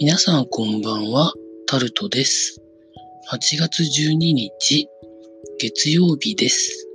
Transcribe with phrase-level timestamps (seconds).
[0.00, 1.34] 皆さんこんばんは、
[1.66, 2.62] タルトです。
[3.30, 4.88] 8月12日、
[5.58, 6.88] 月曜日です。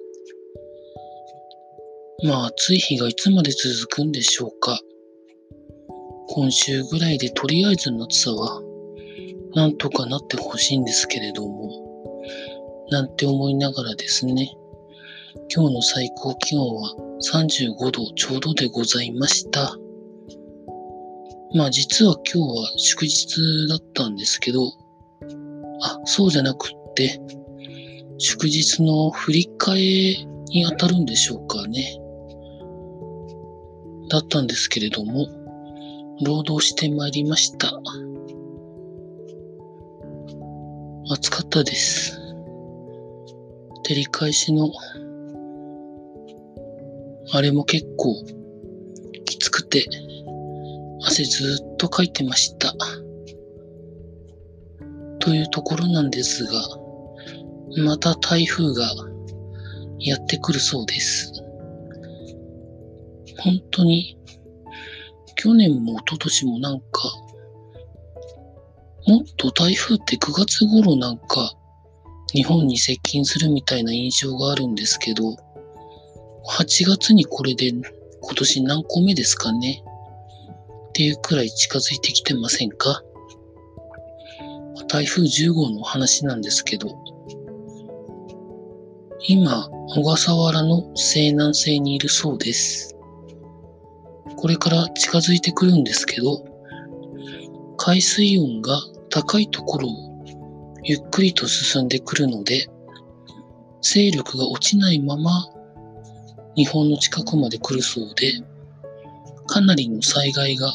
[2.24, 4.80] まあ暑い日がいつまで続くんでしょうか。
[6.30, 8.62] 今週ぐらいでとりあえずの暑さは、
[9.54, 12.24] なんとかなってほしいんですけれども、
[12.90, 14.52] なんて思いながらですね、
[15.56, 19.78] 今日の最高気温は35度ちょうどでございました。
[21.54, 24.72] まあ実は今日は祝日だったんですけど、
[25.82, 27.22] あ、そうじゃなくって、
[28.18, 32.00] 祝日の振り替えに当たるんでしょうかね。
[34.10, 35.28] だったんですけれども、
[36.26, 37.72] 労働してまいりました。
[41.10, 42.20] 暑かったです。
[43.84, 44.70] 照り返しの、
[47.32, 48.14] あれも結構
[49.26, 49.86] きつくて、
[51.08, 52.74] 汗ずっとかいてました。
[55.20, 56.52] というところなんですが、
[57.78, 58.86] また台風が
[60.00, 61.32] やってくるそうです。
[63.40, 64.18] 本当に、
[65.36, 66.86] 去年も一昨年もなんか、
[69.08, 71.54] もっと台風って9月頃なんか、
[72.34, 75.38] 日本に接近するみたいな印象があるんですけど、
[76.50, 77.86] 8月にこれで今
[78.36, 79.84] 年何個目ですかね
[80.98, 83.04] っていうくらい近づいてきてませんか？
[84.88, 86.90] 台風10号の話なんですけど、
[89.28, 92.96] 今、小笠原の西南西にいるそうです。
[94.38, 96.44] これから近づいてくるんですけど、
[97.78, 99.92] 海水温が高いところを
[100.84, 102.68] ゆっくりと進んでくるので、
[103.84, 105.46] 勢力が落ちないまま
[106.56, 108.32] 日本の近くまで来るそうで、
[109.46, 110.74] かなりの災害が、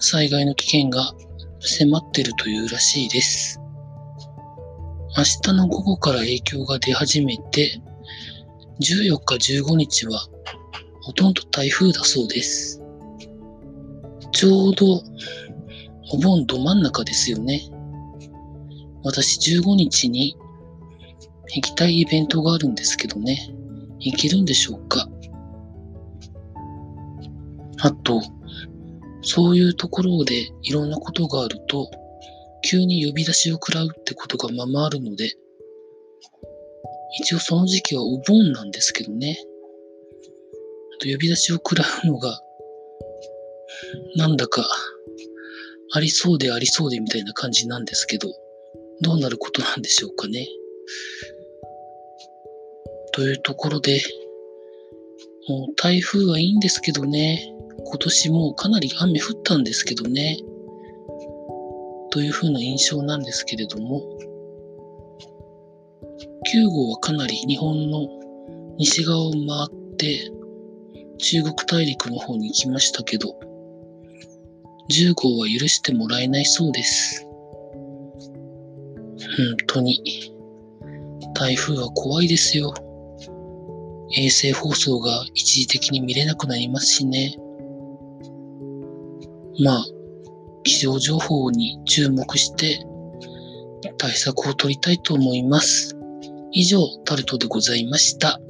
[0.00, 1.12] 災害の危険が
[1.60, 3.60] 迫ってるというらしいです。
[5.16, 7.80] 明日の午後から影響が出始めて、
[8.80, 10.26] 14日15日は
[11.02, 12.82] ほとんど台風だそうです。
[14.32, 15.02] ちょうど
[16.12, 17.60] お盆ど真ん中ですよね。
[19.04, 20.34] 私15日に
[21.54, 23.50] 行きたいイベントがあるんですけどね。
[23.98, 25.06] 行けるんでしょうか
[27.82, 28.22] あと、
[29.22, 31.90] そういうところでいろんなことがあると、
[32.62, 35.32] 急に呼び出しを食らうってことがままあるので、
[37.20, 39.38] 一応その時期はお盆なんですけどね。
[41.00, 42.40] と呼び出しを食らうのが、
[44.16, 44.68] なんだか、
[45.92, 48.28] ありそうでありそうでみたいな感じなんですけど、
[49.00, 50.46] どうなることなんでしょうかね。
[53.12, 54.00] というところで、
[55.48, 57.52] もう台風はいいんですけどね、
[57.90, 60.38] 今年もかなり雨降ったんですけどね、
[62.10, 64.00] という風な印象なんですけれども、
[66.54, 68.06] 9号はかなり日本の
[68.78, 70.30] 西側を回って
[71.18, 73.34] 中国大陸の方に行きましたけど、
[74.88, 77.26] 10号は許してもらえないそうです。
[79.36, 80.32] 本当に。
[81.34, 82.72] 台風は怖いですよ。
[84.16, 87.36] 衛星放送が一時的に見れなくなりますしね。
[89.62, 89.84] まあ、
[90.64, 92.84] 気象情報に注目して
[93.98, 95.96] 対策を取りたいと思います。
[96.52, 98.40] 以上、タルトでございました。